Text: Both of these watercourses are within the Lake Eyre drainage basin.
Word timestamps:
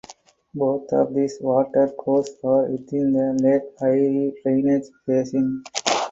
Both 0.55 0.91
of 0.93 1.13
these 1.13 1.37
watercourses 1.41 2.35
are 2.43 2.63
within 2.71 3.13
the 3.13 3.37
Lake 3.39 3.61
Eyre 3.83 4.31
drainage 4.41 4.89
basin. 5.05 5.63